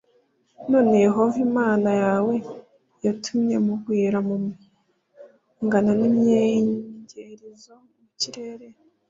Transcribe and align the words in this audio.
none 0.71 0.93
yehova 1.05 1.37
imana 1.47 1.89
yawe 2.03 2.35
yatumye 3.05 3.55
mugwira 3.65 4.17
mungana 4.27 5.91
n’ 5.99 6.01
inyenyeri 6.09 7.47
zo 7.61 7.75
mu 7.83 7.97
kirere 8.19 8.67